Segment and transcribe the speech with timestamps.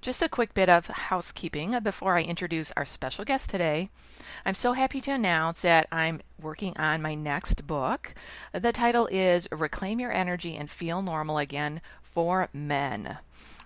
[0.00, 3.88] Just a quick bit of housekeeping before I introduce our special guest today.
[4.44, 8.14] I'm so happy to announce that I'm working on my next book.
[8.52, 13.18] The title is Reclaim Your Energy and Feel Normal Again for Men.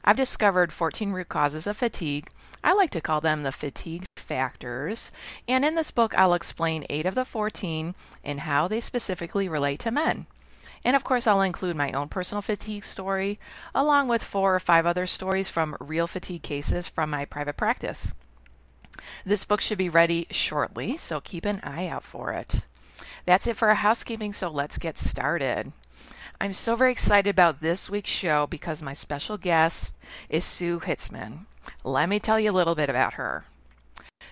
[0.04, 2.30] I've discovered 14 root causes of fatigue.
[2.64, 5.12] I like to call them the fatigue factors.
[5.46, 9.80] And in this book, I'll explain eight of the 14 and how they specifically relate
[9.80, 10.26] to men.
[10.84, 13.38] And of course, I'll include my own personal fatigue story,
[13.74, 18.12] along with four or five other stories from real fatigue cases from my private practice.
[19.24, 22.64] This book should be ready shortly, so keep an eye out for it.
[23.26, 25.72] That's it for our housekeeping, so let's get started.
[26.40, 29.96] I'm so very excited about this week's show because my special guest
[30.28, 31.46] is Sue Hitzmann.
[31.84, 33.44] Let me tell you a little bit about her.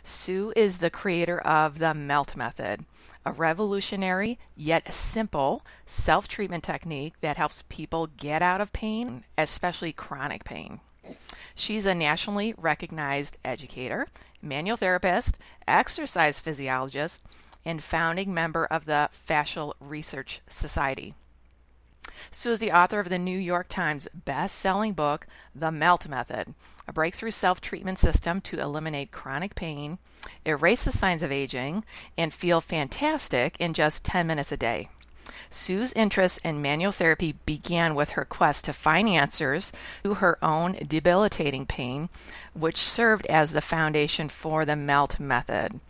[0.03, 2.85] Sue is the creator of the MELT method,
[3.25, 9.93] a revolutionary yet simple self treatment technique that helps people get out of pain, especially
[9.93, 10.81] chronic pain.
[11.55, 14.09] She's a nationally recognized educator,
[14.43, 17.25] manual therapist, exercise physiologist,
[17.65, 21.15] and founding member of the Fascial Research Society.
[22.31, 26.55] Sue is the author of the New York Times best-selling book, The Melt Method,
[26.87, 29.99] a breakthrough self-treatment system to eliminate chronic pain,
[30.45, 31.85] erase the signs of aging,
[32.17, 34.89] and feel fantastic in just 10 minutes a day.
[35.51, 39.73] Sue's interest in manual therapy began with her quest to find answers
[40.05, 42.09] to her own debilitating pain,
[42.55, 45.81] which served as the foundation for the MELT method.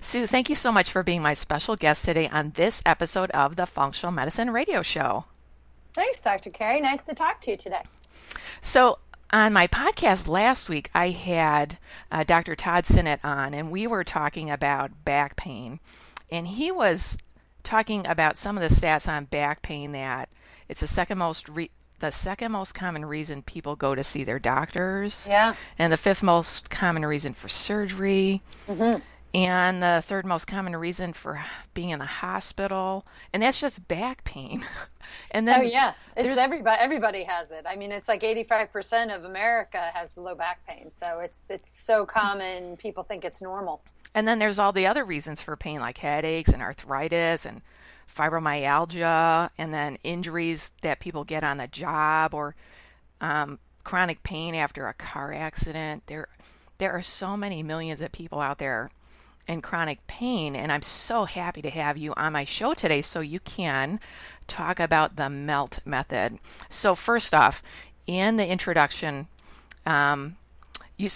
[0.00, 3.56] Sue, thank you so much for being my special guest today on this episode of
[3.56, 5.24] the Functional Medicine Radio Show.
[5.92, 6.50] Thanks, Dr.
[6.50, 6.80] Carri.
[6.80, 7.82] Nice to talk to you today.
[8.60, 8.98] So,
[9.32, 11.78] on my podcast last week, I had
[12.10, 12.56] uh, Dr.
[12.56, 15.80] Todd Sinnott on, and we were talking about back pain.
[16.30, 17.18] And he was
[17.62, 20.28] talking about some of the stats on back pain that
[20.68, 24.38] it's the second most re- the second most common reason people go to see their
[24.38, 25.26] doctors.
[25.28, 25.54] Yeah.
[25.78, 28.42] And the fifth most common reason for surgery.
[28.66, 29.02] Mm-hmm
[29.32, 34.24] and the third most common reason for being in the hospital and that's just back
[34.24, 34.64] pain.
[35.32, 35.94] And then oh yeah.
[36.16, 37.64] It's everybody everybody has it.
[37.68, 40.92] I mean it's like 85% of america has low back pain.
[40.92, 43.82] So it's it's so common people think it's normal.
[44.14, 47.62] And then there's all the other reasons for pain like headaches and arthritis and
[48.14, 52.54] fibromyalgia and then injuries that people get on the job or
[53.20, 56.04] um, chronic pain after a car accident.
[56.06, 56.28] There
[56.78, 58.90] there are so many millions of people out there
[59.50, 60.54] and chronic pain.
[60.54, 63.98] And I'm so happy to have you on my show today so you can
[64.46, 66.38] talk about the MELT method.
[66.68, 67.62] So, first off,
[68.06, 69.26] in the introduction,
[69.84, 70.36] um,
[70.96, 71.10] you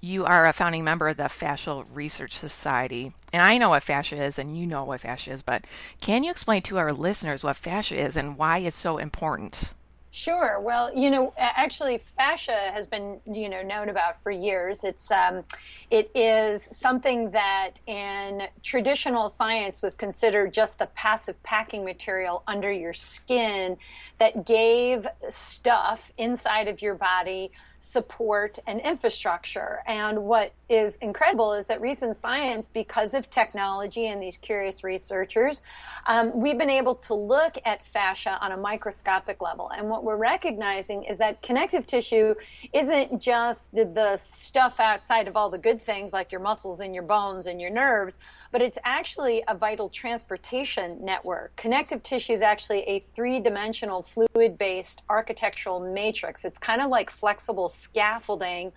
[0.00, 3.14] you are a founding member of the Fascial Research Society.
[3.32, 5.64] And I know what fascia is, and you know what fascia is, but
[6.02, 9.72] can you explain to our listeners what fascia is and why it's so important?
[10.14, 10.60] Sure.
[10.60, 14.84] Well, you know, actually, fascia has been, you know, known about for years.
[14.84, 15.42] It's, um,
[15.90, 22.70] it is something that in traditional science was considered just the passive packing material under
[22.70, 23.76] your skin
[24.20, 27.50] that gave stuff inside of your body
[27.84, 29.82] support and infrastructure.
[29.86, 35.60] And what is incredible is that recent science, because of technology and these curious researchers,
[36.06, 39.70] um, we've been able to look at fascia on a microscopic level.
[39.76, 42.34] And what we're recognizing is that connective tissue
[42.72, 47.04] isn't just the stuff outside of all the good things like your muscles and your
[47.04, 48.18] bones and your nerves,
[48.50, 51.54] but it's actually a vital transportation network.
[51.56, 56.46] Connective tissue is actually a three dimensional fluid based architectural matrix.
[56.46, 58.72] It's kind of like flexible scaffolding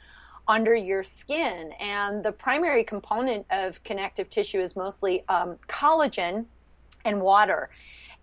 [0.47, 1.71] under your skin.
[1.79, 6.45] And the primary component of connective tissue is mostly um, collagen
[7.03, 7.69] and water.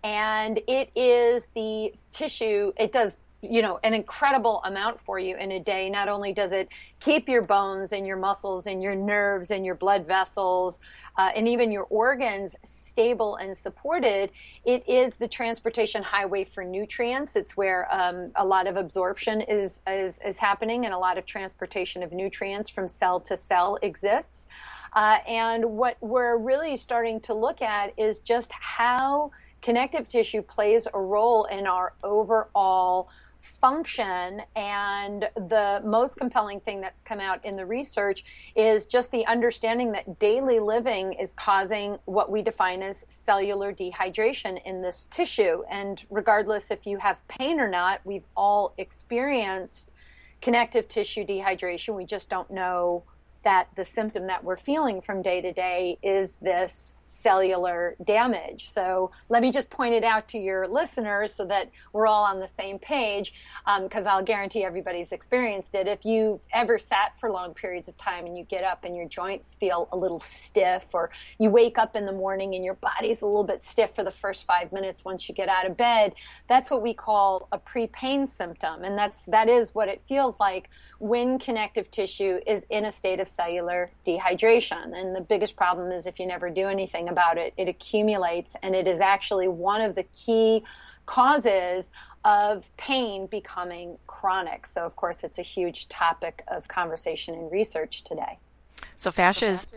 [0.03, 5.51] And it is the tissue, it does you know an incredible amount for you in
[5.51, 6.69] a day not only does it
[6.99, 10.79] keep your bones and your muscles and your nerves and your blood vessels
[11.17, 14.29] uh, and even your organs stable and supported,
[14.65, 17.35] it is the transportation highway for nutrients.
[17.35, 21.25] It's where um, a lot of absorption is, is, is happening and a lot of
[21.25, 24.47] transportation of nutrients from cell to cell exists.
[24.93, 29.31] Uh, and what we're really starting to look at is just how
[29.61, 33.09] connective tissue plays a role in our overall
[33.45, 34.41] function.
[34.55, 38.23] And the most compelling thing that's come out in the research
[38.55, 44.61] is just the understanding that daily living is causing what we define as cellular dehydration
[44.65, 45.63] in this tissue.
[45.69, 49.91] And regardless if you have pain or not, we've all experienced
[50.41, 51.95] connective tissue dehydration.
[51.95, 53.03] We just don't know
[53.43, 58.69] that the symptom that we're feeling from day to day is this cellular damage.
[58.69, 62.39] So let me just point it out to your listeners so that we're all on
[62.39, 63.33] the same page,
[63.81, 65.87] because um, I'll guarantee everybody's experienced it.
[65.87, 69.07] If you've ever sat for long periods of time and you get up and your
[69.07, 73.21] joints feel a little stiff, or you wake up in the morning and your body's
[73.21, 76.15] a little bit stiff for the first five minutes once you get out of bed,
[76.47, 80.69] that's what we call a pre-pain symptom, and that's that is what it feels like
[80.99, 84.97] when connective tissue is in a state of cellular dehydration.
[84.97, 88.75] And the biggest problem is if you never do anything about it, it accumulates and
[88.75, 90.63] it is actually one of the key
[91.05, 91.91] causes
[92.23, 94.65] of pain becoming chronic.
[94.65, 98.39] So, of course, it's a huge topic of conversation and research today.
[98.97, 99.67] So, fascia is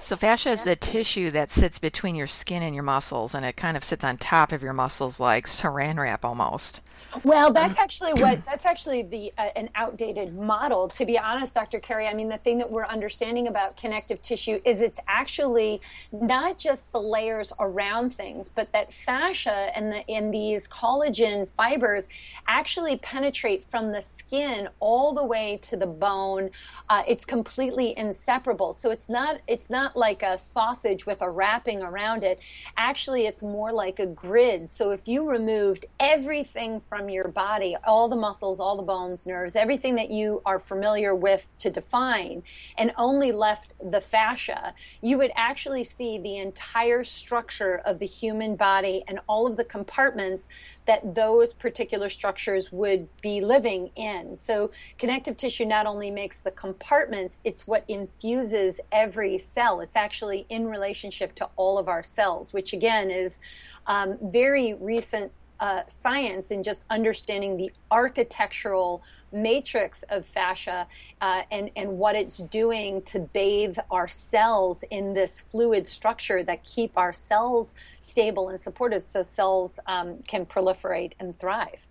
[0.00, 3.56] so fascia is the tissue that sits between your skin and your muscles, and it
[3.56, 6.80] kind of sits on top of your muscles like saran wrap almost.
[7.24, 10.88] Well, that's actually what that's actually the uh, an outdated model.
[10.88, 11.80] To be honest, Dr.
[11.80, 15.80] Carri, I mean the thing that we're understanding about connective tissue is it's actually
[16.12, 22.08] not just the layers around things, but that fascia and the in these collagen fibers
[22.48, 26.50] actually penetrate from the skin all the way to the bone.
[26.88, 28.72] Uh, it's completely inseparable.
[28.72, 32.38] So it's not it's not not like a sausage with a wrapping around it.
[32.78, 34.70] Actually, it's more like a grid.
[34.70, 39.54] So if you removed everything from your body, all the muscles, all the bones, nerves,
[39.54, 42.42] everything that you are familiar with to define,
[42.78, 44.72] and only left the fascia,
[45.02, 49.64] you would actually see the entire structure of the human body and all of the
[49.64, 50.48] compartments
[50.86, 54.34] that those particular structures would be living in.
[54.34, 59.80] So connective tissue not only makes the compartments, it's what infuses every cell.
[59.80, 63.40] It's actually in relationship to all of our cells, which again is
[63.86, 70.86] um, very recent uh, science and just understanding the architectural matrix of fascia
[71.20, 76.62] uh, and, and what it's doing to bathe our cells in this fluid structure that
[76.64, 81.86] keep our cells stable and supportive so cells um, can proliferate and thrive.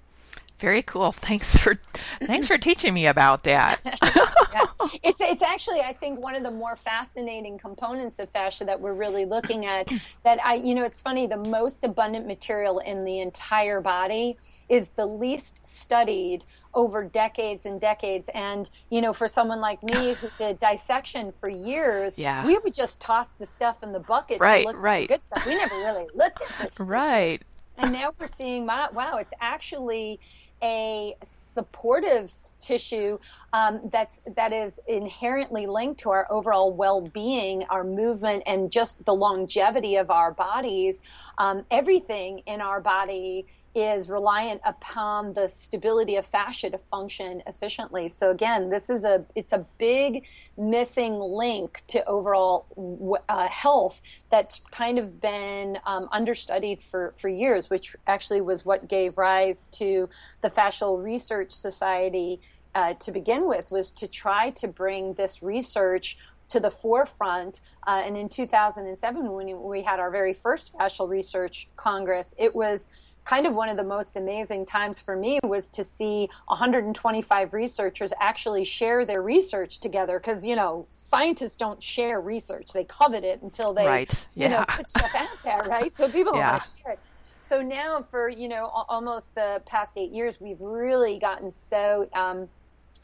[0.59, 1.11] Very cool.
[1.11, 1.79] Thanks for
[2.21, 3.81] thanks for teaching me about that.
[4.53, 4.65] yeah.
[5.03, 8.93] It's it's actually I think one of the more fascinating components of fascia that we're
[8.93, 9.89] really looking at.
[10.23, 14.37] That I you know it's funny the most abundant material in the entire body
[14.69, 18.29] is the least studied over decades and decades.
[18.33, 22.45] And, you know, for someone like me who did dissection for years, yeah.
[22.45, 25.07] we would just toss the stuff in the bucket right, to look right.
[25.07, 25.45] good stuff.
[25.45, 26.79] We never really looked at this.
[26.85, 27.41] Right.
[27.77, 30.19] And now we're seeing, wow, it's actually
[30.65, 33.19] a supportive tissue
[33.53, 39.13] um, that's that is inherently linked to our overall well-being, our movement, and just the
[39.13, 41.03] longevity of our bodies.
[41.37, 48.07] Um, everything in our body is reliant upon the stability of fascia to function efficiently.
[48.07, 50.25] So again, this is a it's a big
[50.57, 52.65] missing link to overall
[53.27, 58.87] uh, health that's kind of been um, understudied for for years, which actually was what
[58.87, 60.09] gave rise to
[60.41, 62.41] the Fascial Research Society.
[62.73, 66.17] Uh, to begin with, was to try to bring this research
[66.49, 67.61] to the forefront.
[67.87, 72.91] Uh, and in 2007, when we had our very first fascial research congress, it was
[73.25, 78.13] kind of one of the most amazing times for me was to see 125 researchers
[78.21, 83.41] actually share their research together because you know scientists don't share research they covet it
[83.41, 84.25] until they right.
[84.35, 84.45] yeah.
[84.47, 86.51] you know put stuff out there right so people yeah.
[86.51, 86.99] want to share it
[87.41, 92.47] so now for you know almost the past eight years we've really gotten so um,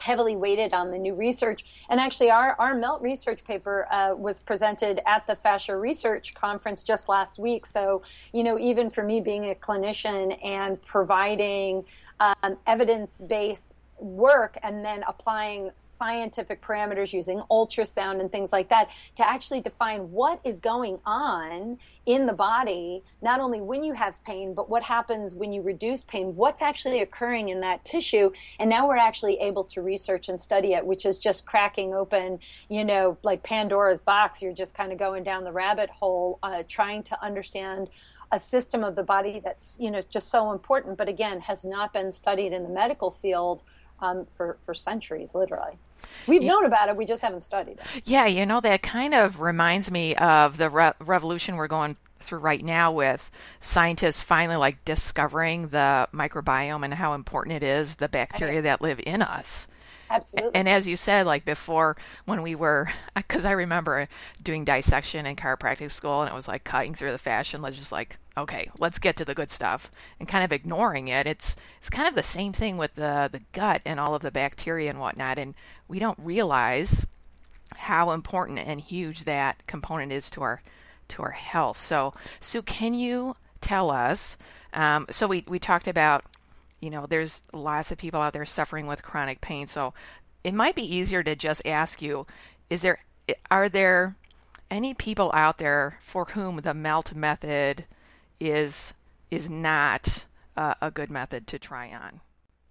[0.02, 1.64] heavily weighted on the new research.
[1.88, 6.82] And actually, our, our MELT research paper uh, was presented at the Fascia Research Conference
[6.82, 7.66] just last week.
[7.66, 11.84] So, you know, even for me being a clinician and providing
[12.20, 18.90] um, evidence based work and then applying scientific parameters using ultrasound and things like that
[19.16, 24.22] to actually define what is going on in the body, not only when you have
[24.24, 28.30] pain, but what happens when you reduce pain, what's actually occurring in that tissue.
[28.58, 32.40] And now we're actually able to research and study it, which is just cracking open,
[32.68, 34.42] you know, like Pandora's box.
[34.42, 37.88] You're just kind of going down the rabbit hole, uh, trying to understand
[38.32, 41.92] a system of the body that's you know just so important, but again has not
[41.92, 43.62] been studied in the medical field
[44.02, 45.78] um, for for centuries, literally.
[46.26, 46.50] We've yeah.
[46.50, 48.02] known about it, we just haven't studied it.
[48.04, 52.40] Yeah, you know that kind of reminds me of the re- revolution we're going through
[52.40, 53.30] right now with
[53.60, 59.00] scientists finally like discovering the microbiome and how important it is the bacteria that live
[59.04, 59.68] in us.
[60.10, 60.54] Absolutely.
[60.54, 64.08] And as you said, like before, when we were, because I remember
[64.42, 68.18] doing dissection in chiropractic school, and it was like cutting through the let's just like,
[68.36, 71.26] okay, let's get to the good stuff, and kind of ignoring it.
[71.26, 74.30] It's it's kind of the same thing with the the gut and all of the
[74.30, 75.54] bacteria and whatnot, and
[75.88, 77.06] we don't realize
[77.74, 80.62] how important and huge that component is to our
[81.08, 81.80] to our health.
[81.80, 84.36] So, Sue, can you tell us?
[84.72, 86.24] Um, so we we talked about
[86.82, 89.68] you know, there's lots of people out there suffering with chronic pain.
[89.68, 89.94] So
[90.42, 92.26] it might be easier to just ask you,
[92.68, 92.98] is there
[93.50, 94.16] are there
[94.68, 97.84] any people out there for whom the melt method
[98.50, 98.94] is
[99.30, 102.20] is not uh, a good method to try on?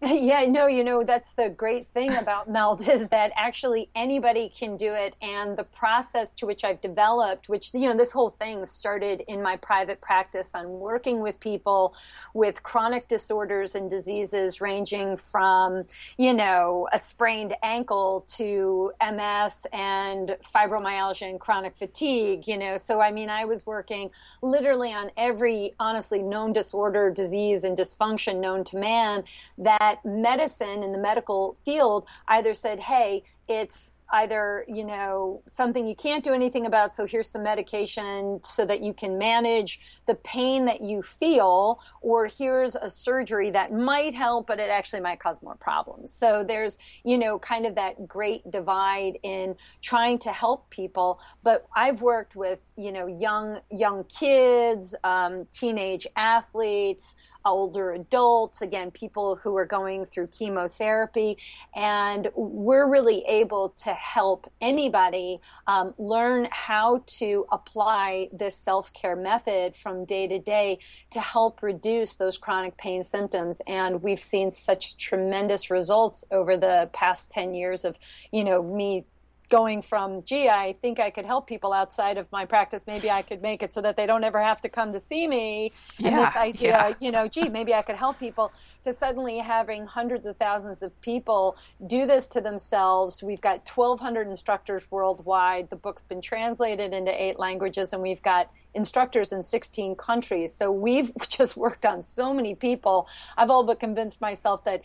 [0.22, 4.75] Yeah, no, you know, that's the great thing about Melt is that actually anybody can
[4.75, 5.15] do it.
[5.22, 9.41] And the process to which I've developed, which, you know, this whole thing started in
[9.43, 11.96] my private practice on working with people
[12.34, 15.86] with chronic disorders and diseases ranging from,
[16.17, 22.77] you know, a sprained ankle to MS and fibromyalgia and chronic fatigue, you know.
[22.77, 24.10] So, I mean, I was working
[24.41, 29.24] literally on every, honestly, known disorder, disease, and dysfunction known to man
[29.60, 35.88] that that medicine in the medical field either said, hey, it's either you know something
[35.88, 40.16] you can't do anything about so here's some medication so that you can manage the
[40.16, 45.20] pain that you feel or here's a surgery that might help but it actually might
[45.20, 46.14] cause more problems.
[46.14, 51.20] So there's you know kind of that great divide in trying to help people.
[51.44, 58.92] But i've worked with you know young young kids um, teenage athletes older adults, again,
[58.92, 61.38] people who are going through chemotherapy.
[61.76, 69.16] And we're really able to help anybody um, learn how to apply this self care
[69.16, 70.80] method from day to day
[71.12, 73.62] to help reduce those chronic pain symptoms.
[73.68, 77.98] And we've seen such tremendous results over the past 10 years of,
[78.32, 79.06] you know, me
[79.51, 82.88] going from, gee, I think I could help people outside of my practice.
[82.88, 85.27] Maybe I could make it so that they don't ever have to come to see
[85.27, 85.72] me.
[86.00, 86.93] Yeah, and this idea, yeah.
[87.00, 88.51] you know, gee, maybe I could help people
[88.84, 93.22] to suddenly having hundreds of thousands of people do this to themselves.
[93.22, 95.70] We've got 1,200 instructors worldwide.
[95.70, 100.54] The book's been translated into eight languages, and we've got instructors in 16 countries.
[100.54, 103.08] So we've just worked on so many people.
[103.38, 104.82] I've all but convinced myself that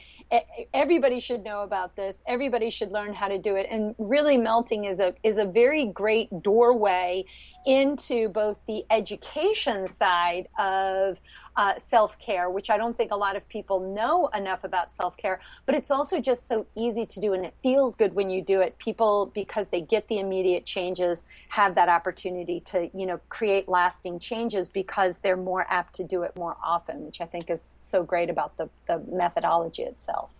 [0.74, 2.22] everybody should know about this.
[2.26, 3.66] Everybody should learn how to do it.
[3.70, 7.24] And really melting is a is a very great doorway
[7.66, 11.20] into both the education side of
[11.56, 15.16] uh, self care, which I don't think a lot of people know enough about self
[15.16, 18.42] care, but it's also just so easy to do and it feels good when you
[18.42, 18.78] do it.
[18.78, 24.18] People, because they get the immediate changes, have that opportunity to, you know, create lasting
[24.18, 28.02] changes because they're more apt to do it more often, which I think is so
[28.02, 30.30] great about the, the methodology itself.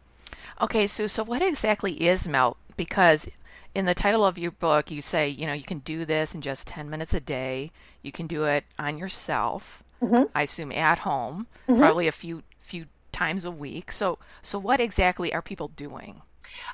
[0.61, 2.57] Okay, Sue, so what exactly is MELT?
[2.77, 3.29] Because
[3.75, 6.41] in the title of your book, you say, you know, you can do this in
[6.41, 7.73] just 10 minutes a day.
[8.03, 10.25] You can do it on yourself mm-hmm.
[10.35, 11.81] I assume at home, mm-hmm.
[11.81, 13.93] probably a few few times a week.
[13.93, 16.23] So so what exactly are people doing?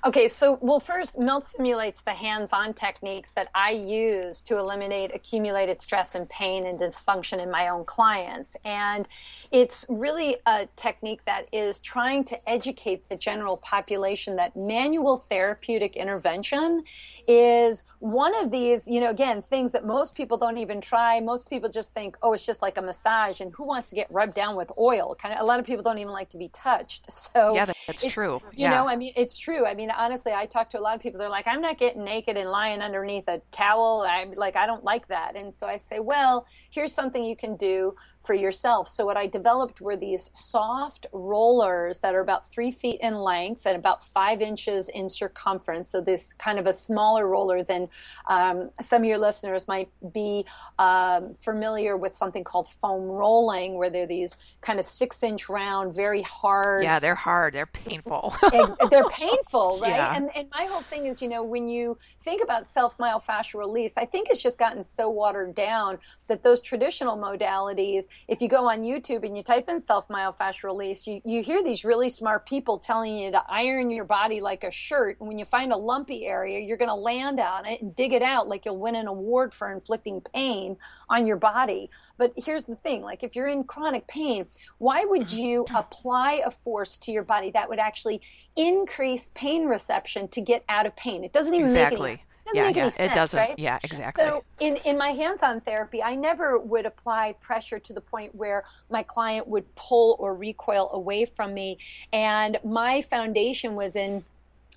[0.05, 5.15] Okay, so well, first, MELT simulates the hands on techniques that I use to eliminate
[5.15, 8.57] accumulated stress and pain and dysfunction in my own clients.
[8.65, 9.09] And
[9.51, 15.97] it's really a technique that is trying to educate the general population that manual therapeutic
[15.97, 16.85] intervention
[17.29, 21.21] is one of these, you know, again, things that most people don't even try.
[21.21, 24.11] Most people just think, oh, it's just like a massage, and who wants to get
[24.11, 25.15] rubbed down with oil?
[25.15, 27.11] Kind of, a lot of people don't even like to be touched.
[27.13, 28.41] So, yeah, that's true.
[28.55, 28.71] You yeah.
[28.71, 29.65] know, I mean, it's true.
[29.73, 31.19] I mean, honestly, I talk to a lot of people.
[31.19, 34.07] They're like, I'm not getting naked and lying underneath a towel.
[34.07, 35.35] I'm like, I don't like that.
[35.35, 38.87] And so I say, well, here's something you can do for yourself.
[38.87, 43.67] So what I developed were these soft rollers that are about three feet in length
[43.67, 45.89] and about five inches in circumference.
[45.89, 47.89] So this kind of a smaller roller than
[48.29, 50.47] um, some of your listeners might be
[50.79, 55.95] um, familiar with something called foam rolling, where they're these kind of six inch round,
[55.95, 56.85] very hard.
[56.85, 57.55] Yeah, they're hard.
[57.55, 58.35] They're painful.
[58.91, 59.91] they're painful, right?
[59.91, 60.17] Yeah.
[60.17, 63.97] And, and my whole thing is, you know, when you think about self myofascial release,
[63.97, 65.99] I think it's just gotten so watered down
[66.29, 70.65] that those traditional modalities if you go on YouTube and you type in self myofascial
[70.65, 74.65] release, you, you hear these really smart people telling you to iron your body like
[74.65, 75.19] a shirt.
[75.21, 78.13] And when you find a lumpy area, you're going to land on it and dig
[78.13, 80.77] it out like you'll win an award for inflicting pain
[81.09, 81.91] on your body.
[82.19, 84.47] But here's the thing like if you're in chronic pain,
[84.79, 85.39] why would mm-hmm.
[85.39, 88.21] you apply a force to your body that would actually
[88.57, 91.25] increase pain reception to get out of pain?
[91.25, 92.11] It doesn't even exactly.
[92.11, 93.39] make any doesn't yeah, yeah, sense, it doesn't.
[93.39, 93.59] Right?
[93.59, 94.25] Yeah, exactly.
[94.25, 98.65] So in, in my hands-on therapy, I never would apply pressure to the point where
[98.91, 101.79] my client would pull or recoil away from me.
[102.13, 104.25] And my foundation was in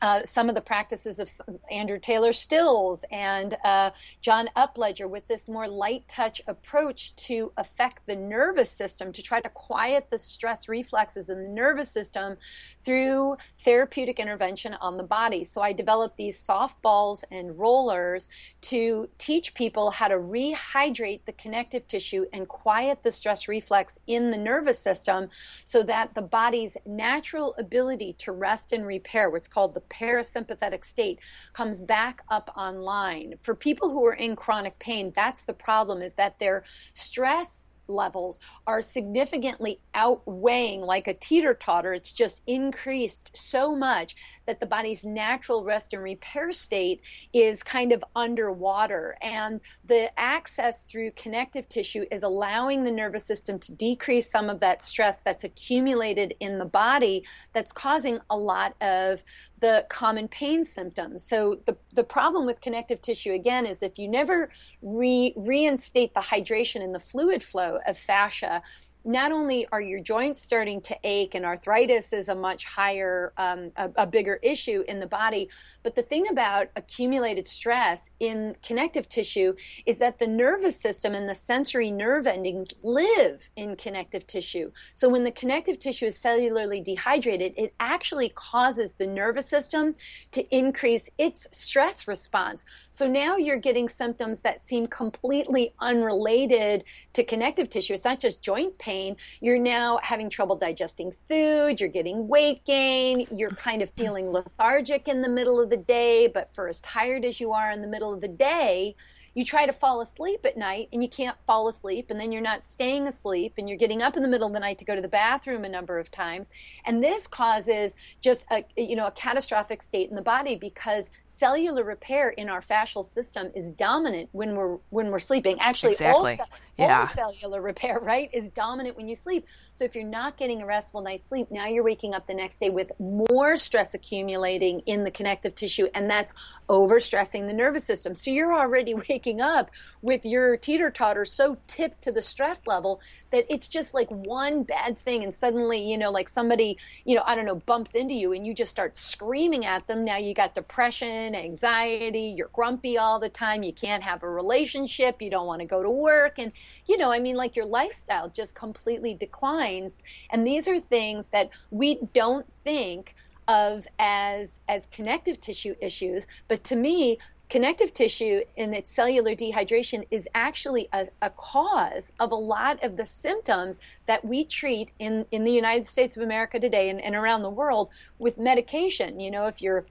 [0.02, 1.32] uh, some of the practices of
[1.72, 8.06] Andrew Taylor Still's and uh, John Upledger with this more light touch approach to affect
[8.06, 12.36] the nervous system to try to quiet the stress reflexes in the nervous system
[12.84, 15.46] through therapeutic intervention on the body.
[15.46, 18.28] So I developed these soft balls and rollers
[18.62, 24.32] to teach people how to rehydrate the connective tissue and quiet the stress reflex in
[24.32, 25.30] the nervous system
[25.64, 31.20] so that the body's natural ability to rest and repair, what's called the parasympathetic state
[31.54, 33.36] comes back up online.
[33.42, 36.64] For people who are in chronic pain, that's the problem is that their
[36.94, 41.94] stress levels are significantly outweighing like a teeter totter.
[41.94, 44.16] It's just increased so much
[44.46, 47.02] that the body's natural rest and repair state
[47.34, 49.18] is kind of underwater.
[49.22, 54.60] And the access through connective tissue is allowing the nervous system to decrease some of
[54.60, 57.24] that stress that's accumulated in the body
[57.54, 59.24] that's causing a lot of
[59.66, 61.24] the common pain symptoms.
[61.28, 64.52] So the, the problem with connective tissue again is if you never
[64.84, 68.62] re, reinstate the hydration and the fluid flow of fascia,
[69.06, 73.72] not only are your joints starting to ache and arthritis is a much higher um,
[73.78, 75.48] a, a, bigger issue in the body
[75.84, 79.54] but the thing about accumulated stress in connective tissue
[79.86, 84.72] is that the nervous system and the sensory nerve endings live in connective tissue.
[84.96, 89.96] So when the connective tissue is cellularly dehydrated it actually causes the nervous system
[90.32, 92.66] to increase its stress response.
[92.90, 96.84] So now you're getting symptoms that seem completely unrelated
[97.14, 101.80] to connective tissue it's not just joint pain pain, you're now having trouble digesting food,
[101.80, 106.30] you're getting weight gain, you're kind of feeling lethargic in the middle of the day,
[106.34, 108.96] but for as tired as you are in the middle of the day,
[109.36, 112.42] you try to fall asleep at night and you can't fall asleep and then you're
[112.42, 114.96] not staying asleep and you're getting up in the middle of the night to go
[114.96, 116.50] to the bathroom a number of times
[116.86, 121.84] and this causes just a you know a catastrophic state in the body because cellular
[121.84, 126.40] repair in our fascial system is dominant when we're when we're sleeping actually exactly.
[126.40, 127.00] all, yeah.
[127.02, 130.66] all cellular repair right is dominant when you sleep so if you're not getting a
[130.66, 135.04] restful night's sleep now you're waking up the next day with more stress accumulating in
[135.04, 136.34] the connective tissue and that's
[136.70, 141.58] overstressing the nervous system so you're already waking waking up with your teeter totter so
[141.68, 145.98] tipped to the stress level that it's just like one bad thing and suddenly you
[145.98, 148.98] know like somebody you know i don't know bumps into you and you just start
[148.98, 150.06] screaming at them.
[150.06, 155.22] Now you got depression anxiety you're grumpy all the time you can't have a relationship
[155.22, 156.52] you don't want to go to work and
[156.86, 159.98] you know i mean like your lifestyle just completely declines
[160.30, 163.16] and these are things that we don't think
[163.48, 167.18] of as as connective tissue issues but to me
[167.50, 172.98] connective tissue and its cellular dehydration is actually a, a, cause of a lot of
[172.98, 177.16] the symptoms that we treat in, in the United States of America today and, and
[177.16, 179.20] around the world with medication.
[179.20, 179.86] You know, if you're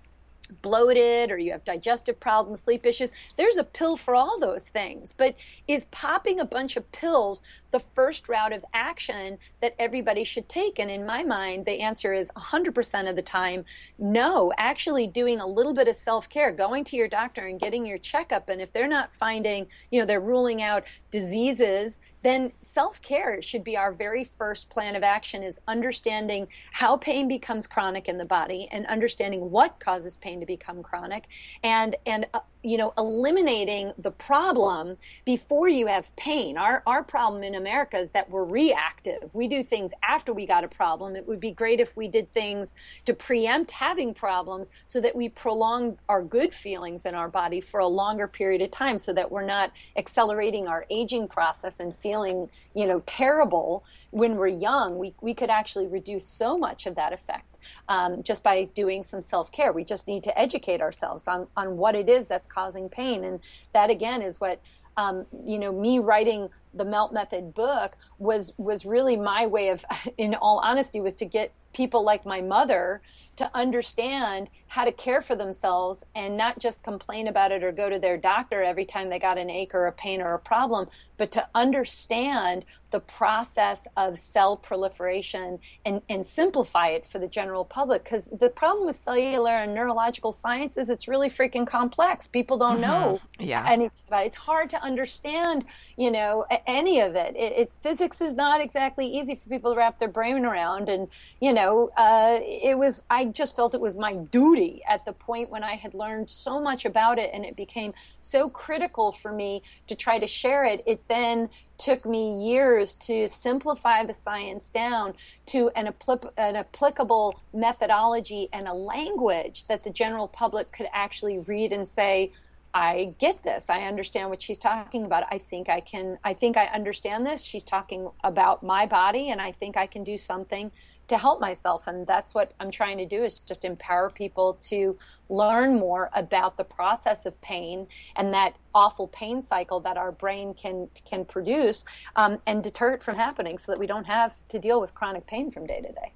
[0.46, 5.14] bloated or you have digestive problems, sleep issues, there's a pill for all those things.
[5.16, 5.36] But
[5.68, 10.78] is popping a bunch of pills the first route of action that everybody should take?
[10.78, 13.64] And in my mind, the answer is 100% of the time
[13.98, 14.52] no.
[14.58, 17.98] Actually, doing a little bit of self care, going to your doctor and getting your
[17.98, 18.48] checkup.
[18.48, 23.76] And if they're not finding, you know, they're ruling out diseases then self-care should be
[23.76, 28.66] our very first plan of action is understanding how pain becomes chronic in the body
[28.72, 31.28] and understanding what causes pain to become chronic
[31.62, 34.96] and and uh, you know, eliminating the problem
[35.26, 36.56] before you have pain.
[36.56, 39.34] Our, our problem in America is that we're reactive.
[39.34, 41.14] We do things after we got a problem.
[41.14, 42.74] It would be great if we did things
[43.04, 47.80] to preempt having problems so that we prolong our good feelings in our body for
[47.80, 52.48] a longer period of time so that we're not accelerating our aging process and feeling,
[52.74, 54.98] you know, terrible when we're young.
[54.98, 59.20] We, we could actually reduce so much of that effect um, just by doing some
[59.20, 59.72] self care.
[59.72, 63.24] We just need to educate ourselves on, on what it is that's causing pain.
[63.24, 63.40] And
[63.72, 64.60] that, again, is what,
[64.96, 69.84] um, you know, me writing the Melt Method book was was really my way of,
[70.18, 73.02] in all honesty, was to get people like my mother
[73.36, 77.88] to understand how to care for themselves and not just complain about it or go
[77.90, 80.88] to their doctor every time they got an ache or a pain or a problem,
[81.16, 87.64] but to understand the process of cell proliferation and, and simplify it for the general
[87.64, 88.04] public.
[88.04, 92.28] Because the problem with cellular and neurological science is it's really freaking complex.
[92.28, 92.82] People don't mm-hmm.
[92.82, 93.64] know yeah.
[93.68, 94.26] anything about it.
[94.26, 95.64] It's hard to understand,
[95.96, 97.34] you know, any of it.
[97.34, 97.52] it.
[97.56, 100.88] It's physics is not exactly easy for people to wrap their brain around.
[100.88, 101.08] And,
[101.40, 105.50] you know, uh, it was, I just felt it was my duty at the point
[105.50, 109.62] when I had learned so much about it and it became so critical for me
[109.86, 110.82] to try to share it.
[110.86, 111.48] It then
[111.78, 115.14] took me years to simplify the science down
[115.46, 121.38] to an, apl- an, applicable methodology and a language that the general public could actually
[121.38, 122.32] read and say,
[122.72, 123.70] I get this.
[123.70, 125.24] I understand what she's talking about.
[125.30, 127.44] I think I can, I think I understand this.
[127.44, 130.72] She's talking about my body, and I think I can do something
[131.08, 131.86] to help myself.
[131.86, 136.56] And that's what i'm trying to do is just empower people to learn more about
[136.56, 137.86] the process of pain
[138.16, 141.84] and that awful pain cycle that our brain can can produce
[142.16, 145.26] um, and deter it from happening so that we don't have to deal with chronic
[145.26, 146.12] pain from day to day.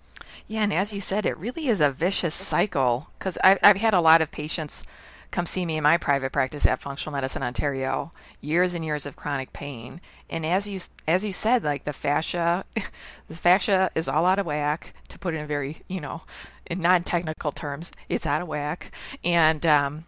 [0.47, 3.95] Yeah and as you said it really is a vicious cycle because I've, I've had
[3.95, 4.85] a lot of patients
[5.31, 8.13] come see me in my private practice at Functional Medicine Ontario.
[8.41, 12.65] Years and years of chronic pain, and as you as you said, like the fascia,
[13.29, 14.95] the fascia is all out of whack.
[15.09, 16.23] To put it in very you know,
[16.67, 18.93] in non-technical terms, it's out of whack,
[19.25, 20.05] and um,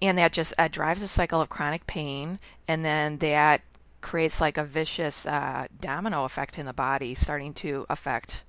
[0.00, 3.62] and that just uh, drives a cycle of chronic pain, and then that
[4.00, 8.44] creates like a vicious uh, domino effect in the body, starting to affect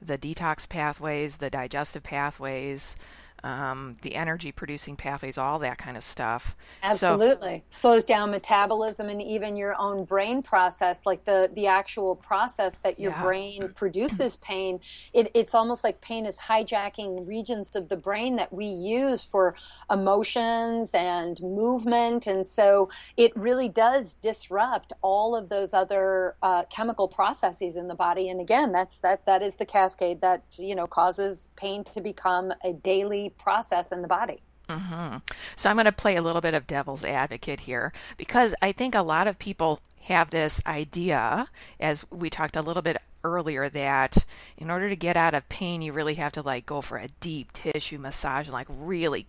[0.00, 2.96] the detox pathways, the digestive pathways,
[3.44, 6.56] um, the energy producing pathways, all that kind of stuff.
[6.82, 7.64] Absolutely.
[7.70, 12.78] So, Slows down metabolism and even your own brain process, like the, the actual process
[12.78, 13.22] that your yeah.
[13.22, 14.80] brain produces pain.
[15.12, 19.56] It, it's almost like pain is hijacking regions of the brain that we use for
[19.90, 22.26] emotions and movement.
[22.26, 27.94] And so it really does disrupt all of those other uh, chemical processes in the
[27.94, 28.28] body.
[28.28, 32.52] And again, that's that that is the cascade that you know causes pain to become
[32.64, 34.40] a daily process in the body.
[34.68, 35.18] Mm-hmm.
[35.56, 38.94] So I'm going to play a little bit of devil's advocate here because I think
[38.94, 44.24] a lot of people have this idea, as we talked a little bit earlier, that
[44.56, 47.08] in order to get out of pain, you really have to like go for a
[47.20, 49.26] deep tissue massage and like really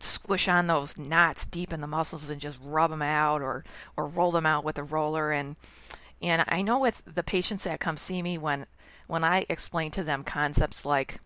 [0.00, 3.64] squish on those knots deep in the muscles and just rub them out or
[3.96, 5.56] or roll them out with a roller and
[6.20, 8.66] and I know with the patients that come see me when
[9.06, 11.18] when I explain to them concepts like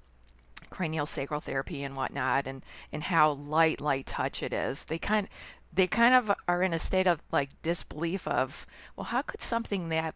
[0.71, 4.87] cranial sacral therapy and whatnot and and how light light touch it is.
[4.87, 5.29] They kind
[5.73, 9.89] they kind of are in a state of like disbelief of well how could something
[9.91, 10.15] that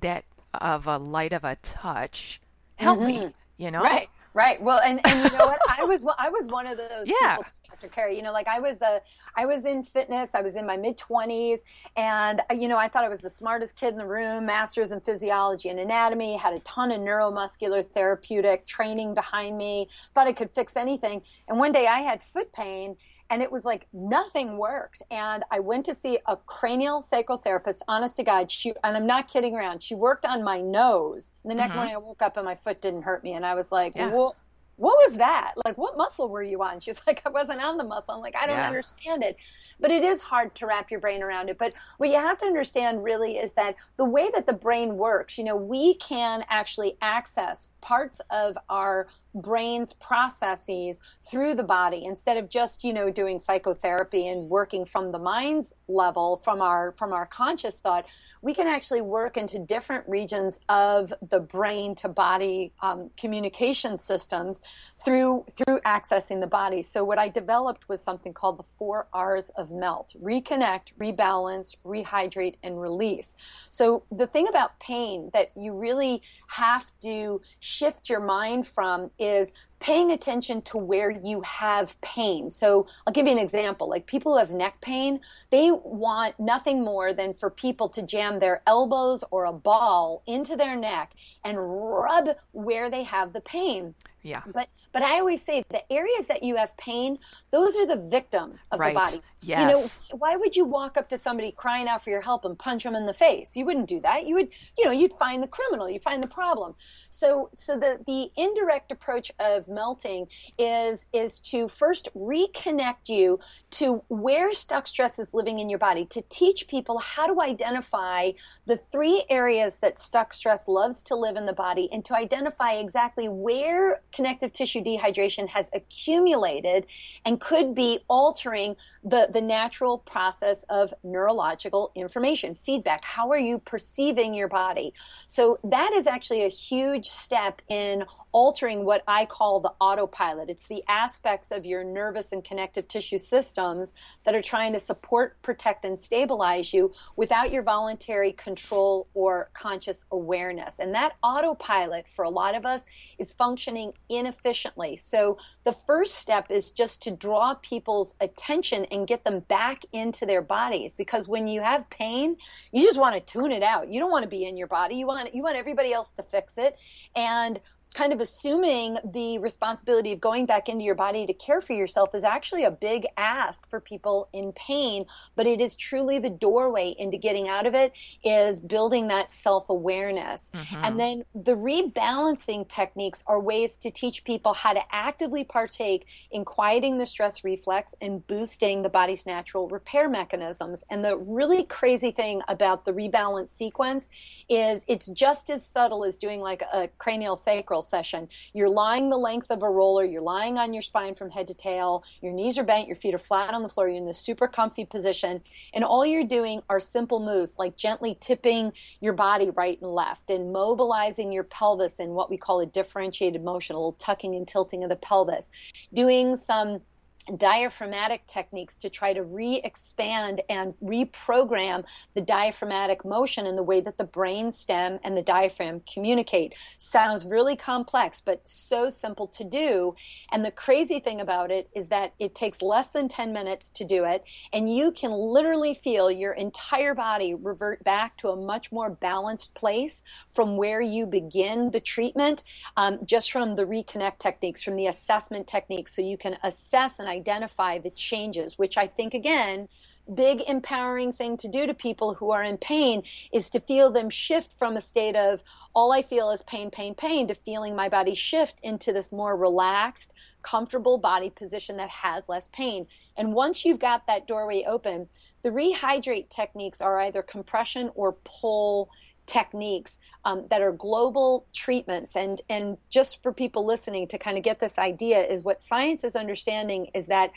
[0.00, 0.24] that
[0.54, 2.40] of a light of a touch
[2.76, 3.26] help mm-hmm.
[3.26, 3.82] me you know?
[3.82, 7.08] Right right well and, and you know what i was i was one of those
[7.08, 7.36] yeah.
[7.36, 7.88] people Dr.
[7.94, 8.16] Carri.
[8.16, 9.00] You know, like I was a,
[9.36, 10.34] I was in fitness.
[10.34, 11.64] I was in my mid twenties,
[11.96, 14.46] and uh, you know, I thought I was the smartest kid in the room.
[14.46, 16.36] Masters in physiology and anatomy.
[16.36, 19.88] Had a ton of neuromuscular therapeutic training behind me.
[20.14, 21.22] Thought I could fix anything.
[21.48, 22.96] And one day I had foot pain,
[23.32, 25.02] and it was like nothing worked.
[25.10, 28.50] And I went to see a cranial sacral therapist, honest to God.
[28.50, 31.32] She, and I'm not kidding around, she worked on my nose.
[31.42, 31.78] And the next mm-hmm.
[31.78, 33.32] morning I woke up and my foot didn't hurt me.
[33.32, 34.10] And I was like, yeah.
[34.10, 34.36] well,
[34.76, 35.54] what was that?
[35.64, 36.78] Like, what muscle were you on?
[36.80, 38.14] She's like, I wasn't on the muscle.
[38.14, 38.68] I'm like, I don't yeah.
[38.68, 39.36] understand it.
[39.80, 41.56] But it is hard to wrap your brain around it.
[41.56, 45.38] But what you have to understand really is that the way that the brain works,
[45.38, 52.36] you know, we can actually access parts of our brain's processes through the body instead
[52.36, 57.12] of just you know doing psychotherapy and working from the mind's level from our from
[57.12, 58.06] our conscious thought
[58.42, 64.60] we can actually work into different regions of the brain to body um, communication systems
[65.04, 66.82] through through accessing the body.
[66.82, 72.56] So what i developed was something called the four r's of melt reconnect rebalance rehydrate
[72.62, 73.36] and release.
[73.70, 79.52] So the thing about pain that you really have to shift your mind from is
[79.80, 82.48] paying attention to where you have pain.
[82.48, 83.88] So I'll give you an example.
[83.88, 88.38] Like people who have neck pain, they want nothing more than for people to jam
[88.38, 91.12] their elbows or a ball into their neck
[91.44, 93.94] and rub where they have the pain.
[94.22, 94.42] Yeah.
[94.52, 97.18] But but I always say the areas that you have pain,
[97.50, 98.94] those are the victims of right.
[98.94, 99.20] the body.
[99.40, 99.60] Yes.
[99.60, 99.66] You
[100.12, 102.84] know, why would you walk up to somebody crying out for your help and punch
[102.84, 103.56] them in the face?
[103.56, 104.26] You wouldn't do that.
[104.26, 106.74] You would, you know, you'd find the criminal, you find the problem.
[107.10, 113.40] So so the the indirect approach of melting is is to first reconnect you
[113.72, 118.30] to where stuck stress is living in your body to teach people how to identify
[118.66, 122.72] the three areas that stuck stress loves to live in the body and to identify
[122.72, 126.86] exactly where connective tissue dehydration has accumulated
[127.24, 133.04] and could be altering the, the natural process of neurological information, feedback.
[133.04, 134.92] How are you perceiving your body?
[135.26, 140.50] So that is actually a huge step in altering what I call the autopilot.
[140.50, 143.94] It's the aspects of your nervous and connective tissue systems
[144.24, 150.04] that are trying to support, protect, and stabilize you without your voluntary control or conscious
[150.10, 150.78] awareness.
[150.78, 152.86] And that autopilot for a lot of us
[153.18, 154.96] is functioning inefficiently.
[154.96, 160.26] So the first step is just to draw people's attention and get them back into
[160.26, 162.36] their bodies because when you have pain,
[162.72, 163.92] you just want to tune it out.
[163.92, 164.96] You don't want to be in your body.
[164.96, 166.76] You want you want everybody else to fix it.
[167.14, 167.60] And
[167.92, 172.14] kind of assuming the responsibility of going back into your body to care for yourself
[172.14, 175.04] is actually a big ask for people in pain
[175.36, 177.92] but it is truly the doorway into getting out of it
[178.24, 180.84] is building that self-awareness mm-hmm.
[180.84, 186.44] and then the rebalancing techniques are ways to teach people how to actively partake in
[186.44, 192.10] quieting the stress reflex and boosting the body's natural repair mechanisms and the really crazy
[192.10, 194.08] thing about the rebalance sequence
[194.48, 198.28] is it's just as subtle as doing like a cranial sacral session.
[198.52, 201.54] You're lying the length of a roller, you're lying on your spine from head to
[201.54, 204.18] tail, your knees are bent, your feet are flat on the floor, you're in this
[204.18, 205.42] super comfy position,
[205.74, 210.30] and all you're doing are simple moves like gently tipping your body right and left
[210.30, 214.48] and mobilizing your pelvis in what we call a differentiated motion, a little tucking and
[214.48, 215.50] tilting of the pelvis,
[215.92, 216.80] doing some
[217.24, 223.98] diaphragmatic techniques to try to re-expand and reprogram the diaphragmatic motion and the way that
[223.98, 226.54] the brain stem and the diaphragm communicate.
[226.78, 229.94] Sounds really complex, but so simple to do.
[230.32, 233.84] And the crazy thing about it is that it takes less than 10 minutes to
[233.84, 238.72] do it, and you can literally feel your entire body revert back to a much
[238.72, 242.44] more balanced place from where you begin the treatment,
[242.76, 247.08] um, just from the reconnect techniques, from the assessment techniques, so you can assess and
[247.12, 249.68] identify the changes, which I think, again,
[250.12, 254.10] big empowering thing to do to people who are in pain is to feel them
[254.10, 255.44] shift from a state of
[255.74, 259.36] all I feel is pain, pain, pain to feeling my body shift into this more
[259.36, 262.86] relaxed, comfortable body position that has less pain.
[263.16, 265.08] And once you've got that doorway open,
[265.42, 268.90] the rehydrate techniques are either compression or pull
[269.26, 272.16] techniques um, that are global treatments.
[272.16, 276.04] And and just for people listening to kind of get this idea is what science
[276.04, 277.30] is understanding is that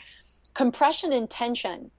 [0.54, 1.90] compression and tension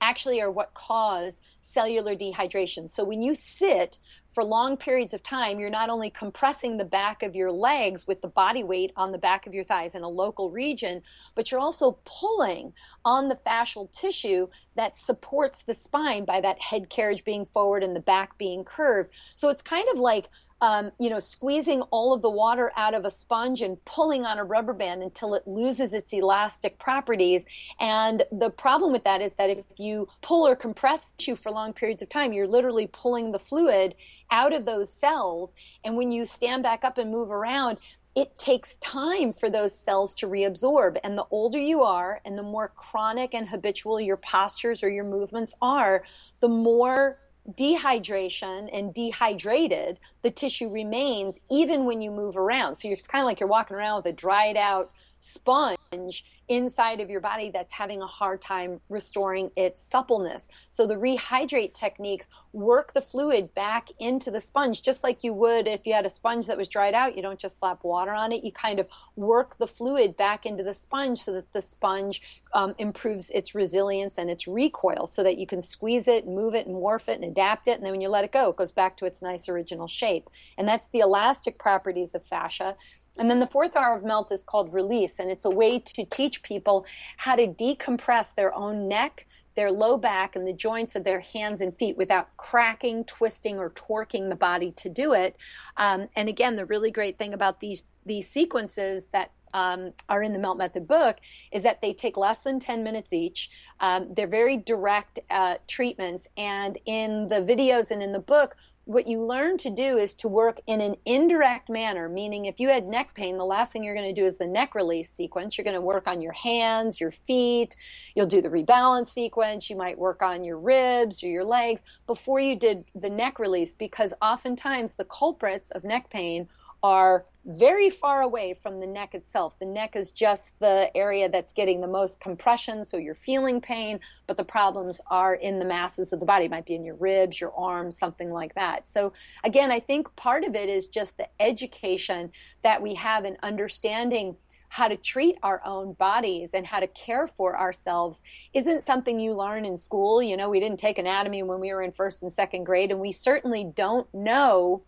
[0.00, 2.88] actually are what cause cellular dehydration.
[2.88, 3.98] So when you sit
[4.32, 8.22] for long periods of time, you're not only compressing the back of your legs with
[8.22, 11.02] the body weight on the back of your thighs in a local region,
[11.34, 12.72] but you're also pulling
[13.04, 17.94] on the fascial tissue that supports the spine by that head carriage being forward and
[17.94, 19.10] the back being curved.
[19.34, 20.28] So it's kind of like
[20.62, 24.38] um, you know, squeezing all of the water out of a sponge and pulling on
[24.38, 27.44] a rubber band until it loses its elastic properties.
[27.80, 31.72] And the problem with that is that if you pull or compress tissue for long
[31.72, 33.96] periods of time, you're literally pulling the fluid
[34.30, 35.52] out of those cells.
[35.84, 37.78] And when you stand back up and move around,
[38.14, 40.98] it takes time for those cells to reabsorb.
[41.02, 45.04] And the older you are and the more chronic and habitual your postures or your
[45.04, 46.04] movements are,
[46.40, 47.18] the more
[47.50, 52.76] dehydration and dehydrated the tissue remains even when you move around.
[52.76, 57.08] So it's kind of like you're walking around with a dried out sponge inside of
[57.08, 60.48] your body that's having a hard time restoring its suppleness.
[60.70, 65.68] So the rehydrate techniques work the fluid back into the sponge just like you would
[65.68, 67.14] if you had a sponge that was dried out.
[67.16, 70.64] You don't just slap water on it, you kind of work the fluid back into
[70.64, 72.20] the sponge so that the sponge
[72.52, 76.66] um, improves its resilience and its recoil so that you can squeeze it, move it,
[76.66, 77.76] and morph it and adapt it.
[77.76, 80.28] And then when you let it go, it goes back to its nice original shape.
[80.58, 82.76] And that's the elastic properties of fascia.
[83.18, 86.04] And then the fourth R of melt is called release, and it's a way to
[86.04, 86.86] teach people
[87.18, 91.60] how to decompress their own neck, their low back, and the joints of their hands
[91.60, 95.36] and feet without cracking, twisting, or torquing the body to do it.
[95.76, 100.32] Um, and again, the really great thing about these these sequences that um, are in
[100.32, 101.18] the Melt Method book
[101.50, 103.50] is that they take less than 10 minutes each.
[103.80, 106.28] Um, they're very direct uh, treatments.
[106.36, 108.56] And in the videos and in the book,
[108.92, 112.68] what you learn to do is to work in an indirect manner, meaning if you
[112.68, 115.56] had neck pain, the last thing you're going to do is the neck release sequence.
[115.56, 117.74] You're going to work on your hands, your feet.
[118.14, 119.70] You'll do the rebalance sequence.
[119.70, 123.72] You might work on your ribs or your legs before you did the neck release
[123.74, 126.48] because oftentimes the culprits of neck pain
[126.82, 129.58] are very far away from the neck itself.
[129.58, 133.98] The neck is just the area that's getting the most compression, so you're feeling pain,
[134.26, 136.44] but the problems are in the masses of the body.
[136.44, 138.86] It might be in your ribs, your arms, something like that.
[138.86, 142.30] So, again, I think part of it is just the education
[142.62, 144.36] that we have in understanding
[144.68, 148.22] how to treat our own bodies and how to care for ourselves
[148.54, 150.22] isn't something you learn in school.
[150.22, 152.98] You know, we didn't take anatomy when we were in first and second grade, and
[152.98, 154.82] we certainly don't know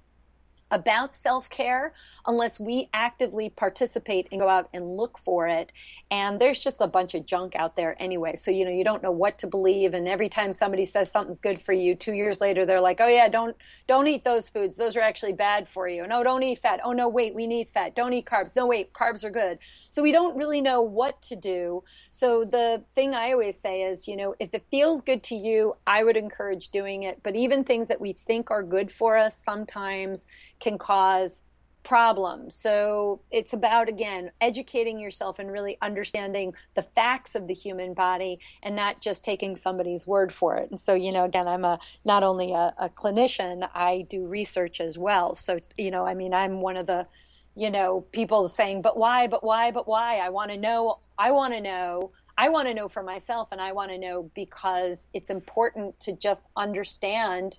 [0.71, 1.93] about self care
[2.27, 5.73] unless we actively participate and go out and look for it.
[6.11, 8.35] And there's just a bunch of junk out there anyway.
[8.35, 9.95] So, you know, you don't know what to believe.
[9.95, 13.09] And every time somebody says something's good for you, two years later, they're like, oh,
[13.09, 14.77] yeah, don't, don't eat those foods.
[14.77, 16.07] Those are actually bad for you.
[16.07, 16.81] No, don't eat fat.
[16.83, 17.95] Oh, no, wait, we need fat.
[17.95, 18.57] Don't eat carbs.
[18.57, 19.59] No, wait, carbs are good.
[19.91, 21.85] So we don't really know what to do.
[22.11, 25.77] So the thing I always say is, you know, if it feels good to you,
[25.87, 27.23] I would encourage doing it.
[27.23, 30.27] But even things that we think are good for us sometimes
[30.61, 31.47] can cause
[31.85, 32.55] problems.
[32.55, 38.41] So it's about, again, educating yourself and really understanding the facts of the human body
[38.63, 40.71] and not just taking somebody's word for it.
[40.71, 44.81] And so, you know, again, I'm a not only a, a clinician, I do research
[44.81, 45.35] as well.
[45.35, 47.07] So, you know, I mean, I'm one of the,
[47.55, 50.17] you know, people saying, but why, but why, but why?
[50.19, 52.13] I want to know, I want to know.
[52.37, 56.17] I want to know for myself, and I want to know because it's important to
[56.17, 57.59] just understand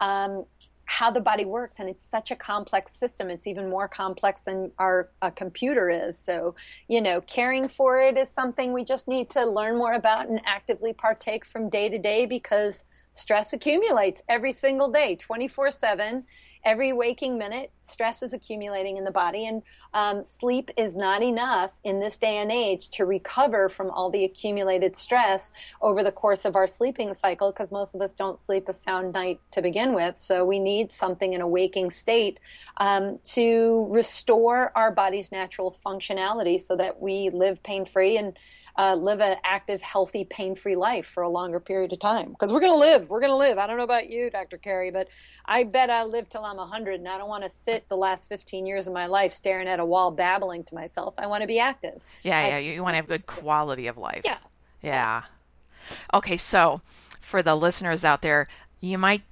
[0.00, 0.46] um,
[0.86, 3.28] how the body works and it's such a complex system.
[3.28, 6.18] It's even more complex than our computer is.
[6.18, 6.54] So
[6.88, 10.40] you know caring for it is something we just need to learn more about and
[10.46, 12.86] actively partake from day to day because
[13.16, 16.24] stress accumulates every single day 24 7
[16.66, 19.62] every waking minute, stress is accumulating in the body, and
[19.94, 24.24] um, sleep is not enough in this day and age to recover from all the
[24.24, 28.68] accumulated stress over the course of our sleeping cycle because most of us don't sleep
[28.68, 30.18] a sound night to begin with.
[30.18, 32.40] So we need something in a waking state
[32.78, 38.36] um, to restore our body's natural functionality so that we live pain free and
[38.78, 42.30] uh, live an active, healthy, pain free life for a longer period of time.
[42.30, 43.08] Because we're going to live.
[43.08, 43.58] We're going to live.
[43.58, 44.58] I don't know about you, Dr.
[44.58, 45.08] Carri, but
[45.46, 48.28] I bet I live till I'm 100 and I don't want to sit the last
[48.28, 51.14] 15 years of my life staring at a wall babbling to myself.
[51.18, 52.04] I want to be active.
[52.22, 52.58] Yeah, I, yeah.
[52.58, 54.22] You, you want to have good quality of life.
[54.24, 54.38] Yeah.
[54.82, 55.22] Yeah.
[56.12, 56.80] Okay, so
[57.20, 58.48] for the listeners out there,
[58.80, 59.22] you might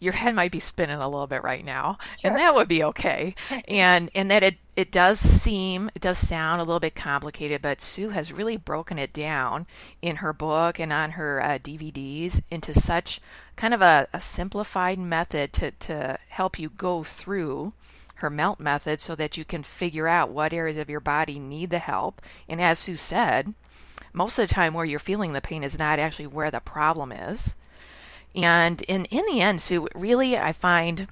[0.00, 2.30] your head might be spinning a little bit right now sure.
[2.30, 3.34] and that would be okay.
[3.68, 7.80] And and that it it does seem it does sound a little bit complicated but
[7.80, 9.66] sue has really broken it down
[10.00, 13.20] in her book and on her uh, dvds into such
[13.56, 17.72] kind of a, a simplified method to to help you go through
[18.16, 21.70] her melt method so that you can figure out what areas of your body need
[21.70, 22.20] the help.
[22.48, 23.54] And as sue said
[24.12, 27.12] most of the time where you're feeling the pain is not actually where the problem
[27.12, 27.54] is
[28.34, 31.08] and in, in the end, Sue, really, I find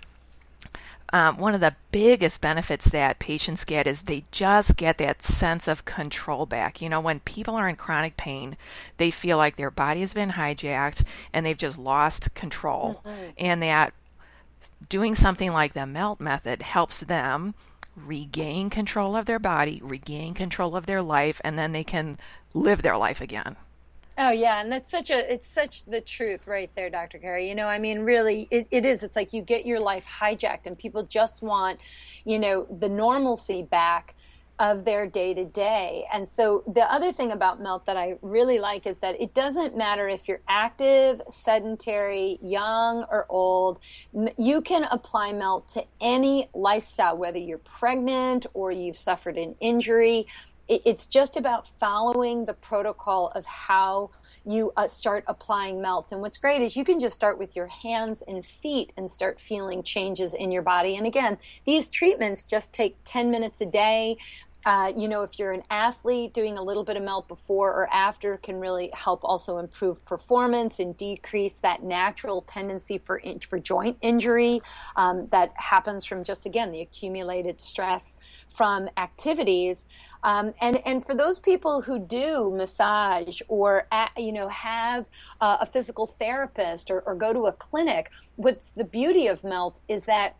[1.12, 5.68] um, one of the biggest benefits that patients get is they just get that sense
[5.68, 6.82] of control back.
[6.82, 8.56] You know, when people are in chronic pain,
[8.96, 13.02] they feel like their body has been hijacked and they've just lost control.
[13.04, 13.30] Mm-hmm.
[13.38, 13.94] And that
[14.88, 17.54] doing something like the MELT method helps them
[17.94, 22.18] regain control of their body, regain control of their life, and then they can
[22.52, 23.56] live their life again.
[24.18, 27.18] Oh yeah, and that's such a it's such the truth right there, Dr.
[27.18, 27.48] Carri.
[27.48, 29.02] You know, I mean, really, it, it is.
[29.02, 31.78] It's like you get your life hijacked, and people just want,
[32.24, 34.14] you know, the normalcy back
[34.58, 36.06] of their day to day.
[36.10, 39.76] And so the other thing about melt that I really like is that it doesn't
[39.76, 43.80] matter if you're active, sedentary, young or old.
[44.38, 50.26] You can apply melt to any lifestyle, whether you're pregnant or you've suffered an injury
[50.68, 54.10] it's just about following the protocol of how
[54.44, 56.12] you uh, start applying melt.
[56.12, 59.40] And what's great is you can just start with your hands and feet and start
[59.40, 60.96] feeling changes in your body.
[60.96, 64.16] And again, these treatments just take 10 minutes a day.
[64.66, 67.88] Uh, you know, if you're an athlete, doing a little bit of melt before or
[67.92, 73.60] after can really help also improve performance and decrease that natural tendency for in, for
[73.60, 74.60] joint injury
[74.96, 79.86] um, that happens from just again the accumulated stress from activities.
[80.24, 85.08] Um, and and for those people who do massage or you know have
[85.40, 89.80] uh, a physical therapist or, or go to a clinic, what's the beauty of melt
[89.86, 90.34] is that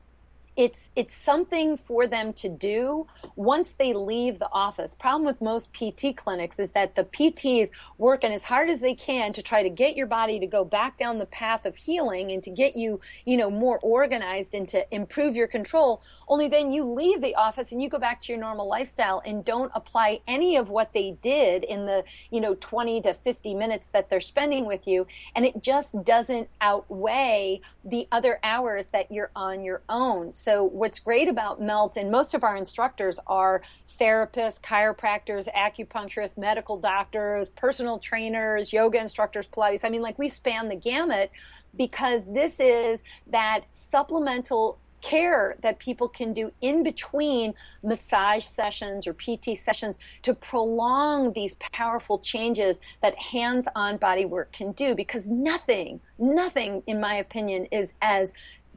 [0.57, 4.95] it's it's something for them to do once they leave the office.
[4.95, 9.33] Problem with most PT clinics is that the PTs working as hard as they can
[9.35, 12.43] to try to get your body to go back down the path of healing and
[12.43, 16.03] to get you, you know, more organized and to improve your control.
[16.27, 19.45] Only then you leave the office and you go back to your normal lifestyle and
[19.45, 23.89] don't apply any of what they did in the, you know, 20 to 50 minutes
[23.89, 29.31] that they're spending with you and it just doesn't outweigh the other hours that you're
[29.37, 30.31] on your own.
[30.47, 33.63] What's great about Melt, and most of our instructors are
[33.99, 39.85] therapists, chiropractors, acupuncturists, medical doctors, personal trainers, yoga instructors, Pilates.
[39.85, 41.31] I mean, like we span the gamut
[41.77, 49.13] because this is that supplemental care that people can do in between massage sessions or
[49.13, 55.31] PT sessions to prolong these powerful changes that hands on body work can do because
[55.31, 58.35] nothing, nothing, in my opinion, is as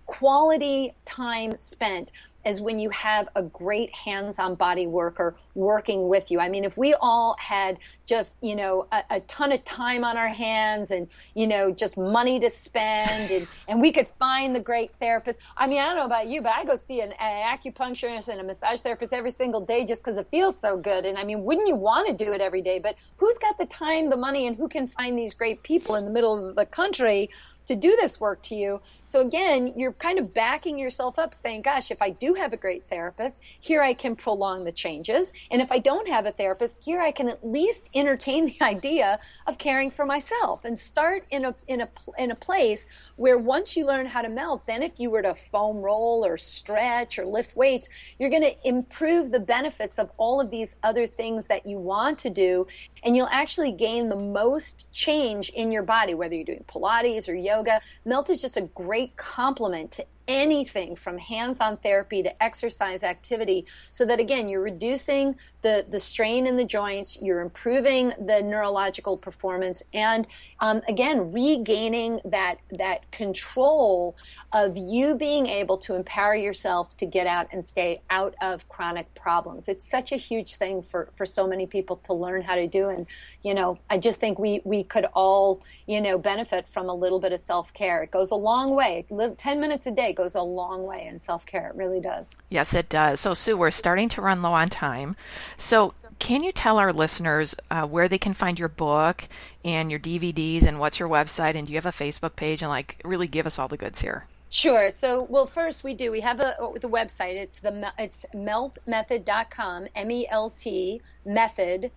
[0.09, 2.11] quality time spent
[2.43, 6.39] is when you have a great hands-on body worker working with you.
[6.39, 10.17] I mean, if we all had just, you know, a, a, ton of time on
[10.17, 14.59] our hands and, you know, just money to spend and, and we could find the
[14.59, 15.39] great therapist.
[15.57, 18.39] I mean, I don't know about you, but I go see an, an acupuncturist and
[18.39, 21.05] a massage therapist every single day just because it feels so good.
[21.05, 22.79] And I mean, wouldn't you want to do it every day?
[22.79, 26.05] But who's got the time, the money, and who can find these great people in
[26.05, 27.29] the middle of the country
[27.69, 28.81] to do this work to you.
[29.03, 32.57] So again, you're kind of backing yourself up saying, gosh, if I do have a
[32.57, 35.33] great therapist, here I can prolong the changes.
[35.51, 39.19] And if I don't have a therapist, here I can at least entertain the idea
[39.45, 43.77] of caring for myself and start in a, in a, in a place where once
[43.77, 47.25] you learn how to melt, then if you were to foam roll or stretch or
[47.25, 51.67] lift weights, you're going to improve the benefits of all of these other things that
[51.67, 52.65] you want to do.
[53.03, 57.35] And you'll actually gain the most change in your body, whether you're doing Pilates or
[57.35, 57.81] yoga yoga.
[58.05, 64.05] Melt is just a great complement to anything from hands-on therapy to exercise activity so
[64.05, 69.83] that again you're reducing the, the strain in the joints you're improving the neurological performance
[69.91, 70.27] and
[70.59, 74.15] um, again regaining that that control
[74.53, 79.13] of you being able to empower yourself to get out and stay out of chronic
[79.13, 79.67] problems.
[79.67, 82.89] It's such a huge thing for for so many people to learn how to do
[82.89, 83.07] and
[83.43, 87.19] you know i just think we we could all you know benefit from a little
[87.19, 88.03] bit of self-care.
[88.03, 89.05] It goes a long way.
[89.09, 91.69] Live 10 minutes a day goes a long way in self care.
[91.69, 92.35] It really does.
[92.49, 93.21] Yes, it does.
[93.21, 95.15] So, Sue, we're starting to run low on time.
[95.57, 99.23] So, can you tell our listeners uh, where they can find your book
[99.63, 101.55] and your DVDs and what's your website?
[101.55, 102.61] And do you have a Facebook page?
[102.61, 104.25] And like, really give us all the goods here.
[104.49, 104.91] Sure.
[104.91, 106.11] So, well, first we do.
[106.11, 107.35] We have a the website.
[107.35, 109.87] It's the it's meltmethod.com.
[109.95, 111.91] M E L T method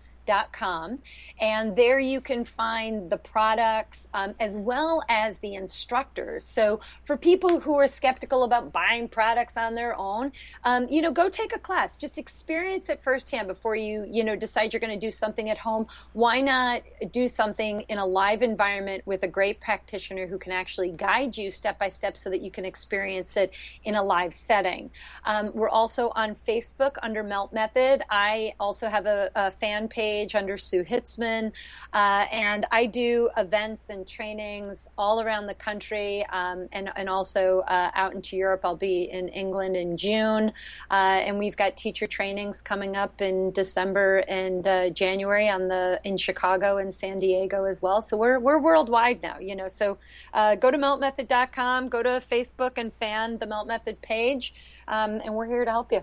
[0.53, 0.99] com,
[1.41, 6.45] and there you can find the products um, as well as the instructors.
[6.45, 10.33] So for people who are skeptical about buying products on their own,
[10.65, 11.97] um, you know, go take a class.
[11.97, 15.59] Just experience it firsthand before you you know decide you're going to do something at
[15.59, 15.87] home.
[16.13, 20.91] Why not do something in a live environment with a great practitioner who can actually
[20.91, 23.53] guide you step by step so that you can experience it
[23.85, 24.91] in a live setting.
[25.25, 28.03] Um, we're also on Facebook under Melt Method.
[28.11, 31.53] I also have a, a fan page page under Sue Hitzmann.
[31.93, 37.61] Uh, and I do events and trainings all around the country um, and, and also
[37.61, 38.61] uh, out into Europe.
[38.63, 40.53] I'll be in England in June.
[40.91, 45.99] Uh, and we've got teacher trainings coming up in December and uh, January on the
[46.05, 48.03] in Chicago and San Diego as well.
[48.03, 49.69] So we're, we're worldwide now, you know.
[49.69, 49.97] So
[50.35, 54.55] uh, go to meltmethod.com, go to Facebook and fan the Melt Method page,
[54.89, 56.03] um, and we're here to help you.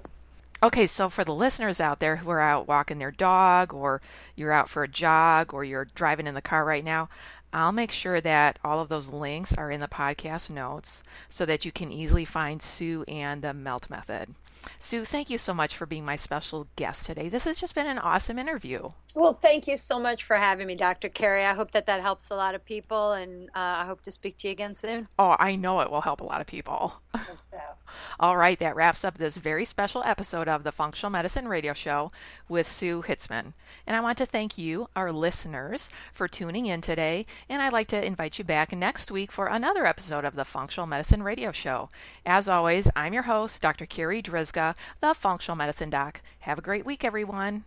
[0.61, 4.01] Okay, so for the listeners out there who are out walking their dog, or
[4.35, 7.07] you're out for a jog, or you're driving in the car right now,
[7.51, 11.65] I'll make sure that all of those links are in the podcast notes so that
[11.65, 14.35] you can easily find Sue and the Melt Method.
[14.77, 17.29] Sue, thank you so much for being my special guest today.
[17.29, 18.91] This has just been an awesome interview.
[19.15, 21.09] Well, thank you so much for having me, Dr.
[21.09, 21.45] Carri.
[21.45, 24.37] I hope that that helps a lot of people, and uh, I hope to speak
[24.39, 25.07] to you again soon.
[25.17, 27.01] Oh, I know it will help a lot of people.
[27.15, 27.57] So.
[28.19, 32.11] All right, that wraps up this very special episode of the Functional Medicine Radio Show
[32.47, 33.53] with Sue Hitzmann.
[33.87, 37.25] And I want to thank you, our listeners, for tuning in today.
[37.47, 40.87] And I'd like to invite you back next week for another episode of the Functional
[40.87, 41.89] Medicine Radio Show.
[42.25, 43.85] As always, I'm your host, Dr.
[43.85, 46.21] Carri Drzyzga, the Functional Medicine Doc.
[46.39, 47.63] Have a great week, everyone.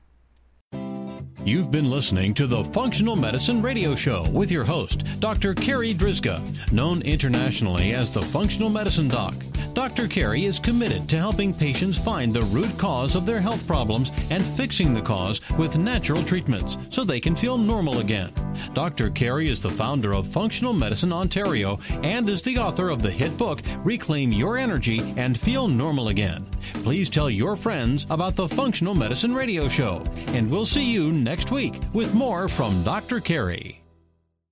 [1.44, 5.54] You've been listening to the Functional Medicine Radio Show with your host, Dr.
[5.54, 9.34] Carri Drzyzga, known internationally as the Functional Medicine Doc.
[9.74, 10.06] Dr.
[10.06, 14.46] Carri is committed to helping patients find the root cause of their health problems and
[14.46, 18.32] fixing the cause with natural treatments so they can feel normal again.
[18.74, 19.10] Dr.
[19.10, 23.36] Carri is the founder of Functional Medicine Ontario and is the author of the hit
[23.36, 26.46] book Reclaim Your Energy and Feel Normal Again.
[26.84, 31.50] Please tell your friends about the Functional Medicine Radio Show, and we'll see you next
[31.50, 33.18] week with more from Dr.
[33.18, 33.81] Carri.